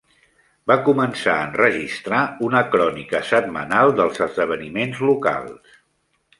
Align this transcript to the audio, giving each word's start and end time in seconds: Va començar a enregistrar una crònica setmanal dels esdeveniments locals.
Va 0.69 0.77
començar 0.87 1.35
a 1.41 1.43
enregistrar 1.49 2.23
una 2.49 2.63
crònica 2.77 3.23
setmanal 3.29 3.95
dels 4.03 4.25
esdeveniments 4.29 5.07
locals. 5.11 5.81